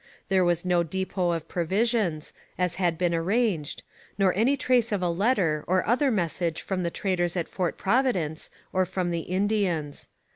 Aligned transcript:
There 0.29 0.43
was 0.43 0.65
no 0.65 0.81
depot 0.81 1.29
of 1.29 1.47
provisions, 1.47 2.33
as 2.57 2.77
had 2.81 2.97
been 2.97 3.13
arranged, 3.13 3.83
nor 4.17 4.33
any 4.33 4.57
trace 4.57 4.91
of 4.91 5.03
a 5.03 5.09
letter 5.11 5.63
or 5.67 5.85
other 5.85 6.09
message 6.09 6.63
from 6.63 6.81
the 6.81 6.89
traders 6.89 7.37
at 7.37 7.47
Fort 7.47 7.77
Providence 7.77 8.49
or 8.73 8.83
from 8.85 9.11
the 9.11 9.19
Indians. 9.19 10.07